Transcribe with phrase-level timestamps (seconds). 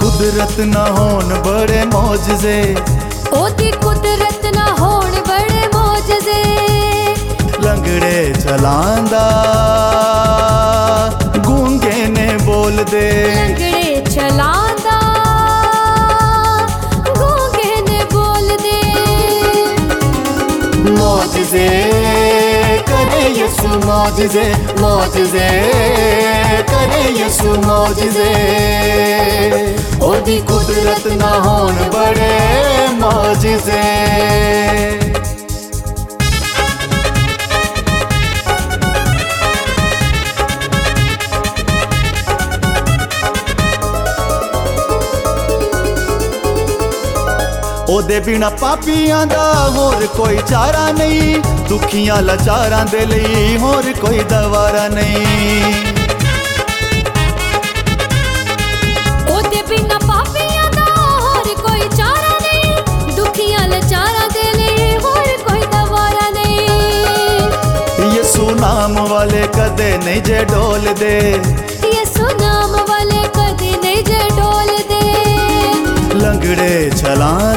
[0.00, 2.74] قدرت نہ ہون بڑے موجے
[3.80, 6.42] قدرت نہ ہون بڑے موجے
[7.62, 9.24] لگڑے چلانا
[11.46, 12.28] گونگے نے
[12.92, 13.10] دے
[20.88, 21.68] موجزے
[22.86, 24.50] کرے یسو موجزے
[24.80, 25.48] موجزے
[26.70, 28.32] کرے یشو موجزے
[30.26, 31.32] دی قدرت نہ
[31.92, 32.86] بڑے
[32.98, 33.80] معجزے
[47.86, 51.42] او دے بنا پاپیاں دا ہور کوئی چارہ نہیں
[51.70, 56.01] دکھیاں دکھیا دے لئی ہور کوئی دوارہ نہیں
[59.78, 60.46] دکھا دے
[68.24, 68.72] سنا
[69.10, 77.56] والے کد نہیں جنام والے کد نجل لگڑے چلان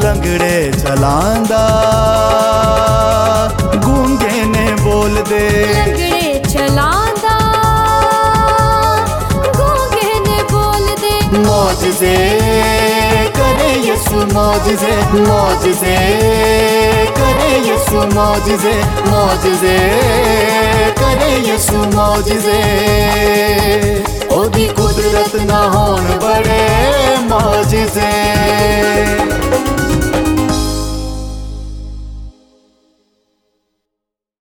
[0.03, 1.63] لگڑے چلانا
[4.83, 5.47] گولدے
[6.49, 7.09] چلان
[11.33, 12.15] ماجدے
[13.35, 14.95] کرے یسو ماجدے
[15.13, 15.95] ماجدے
[17.17, 18.73] کرے یسو ماجے
[19.05, 19.77] ماجدے
[20.99, 21.83] کرے جسو
[24.31, 26.58] او دی قدرت نہ ہون بڑے